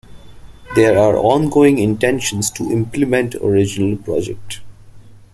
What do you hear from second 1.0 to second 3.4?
ongoing intentions to implement